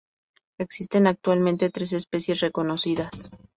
Existen 0.59 1.05
actualmente 1.05 1.69
tres 1.69 1.93
especies 1.93 2.39
reconocidas. 2.39 3.29